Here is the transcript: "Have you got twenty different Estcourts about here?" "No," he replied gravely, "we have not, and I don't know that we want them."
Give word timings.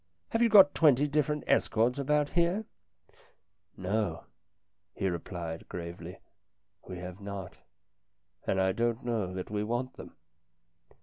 "Have 0.31 0.41
you 0.41 0.49
got 0.49 0.73
twenty 0.73 1.07
different 1.07 1.43
Estcourts 1.45 1.99
about 1.99 2.29
here?" 2.29 2.65
"No," 3.77 4.23
he 4.95 5.07
replied 5.09 5.69
gravely, 5.69 6.17
"we 6.87 6.97
have 6.97 7.21
not, 7.21 7.57
and 8.47 8.59
I 8.59 8.71
don't 8.71 9.05
know 9.05 9.31
that 9.31 9.51
we 9.51 9.63
want 9.63 9.97
them." 9.97 10.15